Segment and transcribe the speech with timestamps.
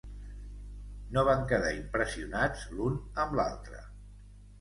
[1.17, 3.83] No van quedar impressionats l'un amb l'altre.